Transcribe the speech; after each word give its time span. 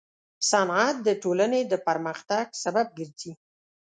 صنعت 0.49 0.95
د 1.07 1.09
ټولنې 1.23 1.61
د 1.71 1.73
پرمختګ 1.87 2.45
سبب 2.63 2.87
ګرځي. 2.97 3.31